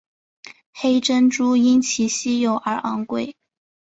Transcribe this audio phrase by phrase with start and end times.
[0.73, 3.35] 黑珍珠因其稀有而昂贵。